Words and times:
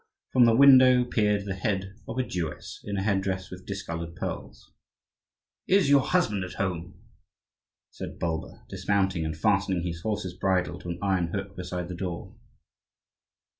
From 0.33 0.45
the 0.45 0.55
window 0.55 1.05
peered 1.05 1.45
the 1.45 1.53
head 1.53 1.93
of 2.07 2.17
a 2.17 2.23
Jewess, 2.23 2.79
in 2.83 2.97
a 2.97 3.03
head 3.03 3.21
dress 3.21 3.51
with 3.51 3.67
discoloured 3.67 4.15
pearls. 4.15 4.73
"Is 5.67 5.91
your 5.91 6.01
husband 6.01 6.43
at 6.43 6.53
home?" 6.53 6.95
said 7.91 8.17
Bulba, 8.17 8.65
dismounting, 8.67 9.23
and 9.25 9.37
fastening 9.37 9.83
his 9.85 10.01
horse's 10.01 10.33
bridle 10.33 10.79
to 10.79 10.89
an 10.89 10.99
iron 11.03 11.27
hook 11.27 11.55
beside 11.55 11.87
the 11.87 11.93
door. 11.93 12.35